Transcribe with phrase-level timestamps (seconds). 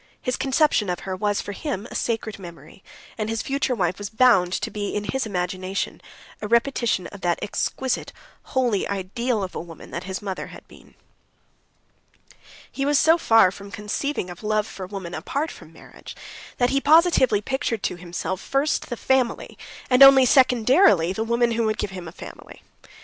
[0.19, 2.83] His conception of her was for him a sacred memory,
[3.19, 6.01] and his future wife was bound to be in his imagination
[6.41, 8.11] a repetition of that exquisite,
[8.55, 10.95] holy ideal of a woman that his mother had been.
[12.71, 16.15] He was so far from conceiving of love for woman apart from marriage
[16.57, 19.55] that he positively pictured to himself first the family,
[19.87, 22.63] and only secondarily the woman who would give him a family.